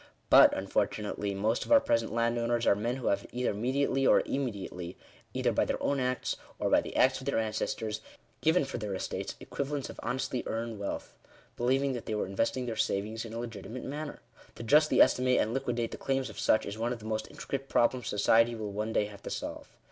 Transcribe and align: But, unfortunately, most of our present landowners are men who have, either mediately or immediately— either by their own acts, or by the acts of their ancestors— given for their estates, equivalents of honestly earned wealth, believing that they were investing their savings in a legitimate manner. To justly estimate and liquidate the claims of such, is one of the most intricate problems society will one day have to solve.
But, 0.31 0.51
unfortunately, 0.57 1.35
most 1.35 1.63
of 1.63 1.71
our 1.71 1.79
present 1.79 2.11
landowners 2.11 2.65
are 2.65 2.73
men 2.73 2.95
who 2.95 3.05
have, 3.05 3.27
either 3.31 3.53
mediately 3.53 4.03
or 4.07 4.23
immediately— 4.25 4.97
either 5.35 5.51
by 5.51 5.63
their 5.63 5.77
own 5.83 5.99
acts, 5.99 6.37
or 6.57 6.71
by 6.71 6.81
the 6.81 6.95
acts 6.95 7.19
of 7.19 7.27
their 7.27 7.37
ancestors— 7.37 8.01
given 8.41 8.65
for 8.65 8.79
their 8.79 8.95
estates, 8.95 9.35
equivalents 9.39 9.91
of 9.91 9.99
honestly 10.01 10.41
earned 10.47 10.79
wealth, 10.79 11.15
believing 11.55 11.93
that 11.93 12.07
they 12.07 12.15
were 12.15 12.25
investing 12.25 12.65
their 12.65 12.75
savings 12.75 13.25
in 13.25 13.33
a 13.33 13.37
legitimate 13.37 13.83
manner. 13.83 14.23
To 14.55 14.63
justly 14.63 14.99
estimate 14.99 15.39
and 15.39 15.53
liquidate 15.53 15.91
the 15.91 15.97
claims 15.97 16.31
of 16.31 16.39
such, 16.39 16.65
is 16.65 16.79
one 16.79 16.91
of 16.93 16.97
the 16.97 17.05
most 17.05 17.29
intricate 17.29 17.69
problems 17.69 18.07
society 18.07 18.55
will 18.55 18.71
one 18.71 18.91
day 18.93 19.05
have 19.05 19.21
to 19.21 19.29
solve. 19.29 19.67